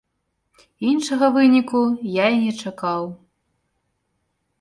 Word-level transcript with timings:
Іншага 0.91 1.27
выніку 1.35 1.81
я 2.13 2.25
і 2.37 2.39
не 2.45 2.53
чакаў. 2.65 3.03